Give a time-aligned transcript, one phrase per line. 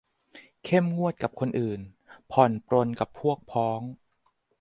[0.63, 1.79] เข้มงวดกับคนอื่น
[2.31, 3.81] ผ่อนปรนกับพวกพ้อง